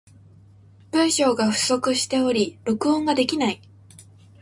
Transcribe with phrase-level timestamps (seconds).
[0.89, 3.61] 文章が不足しており、録音ができない。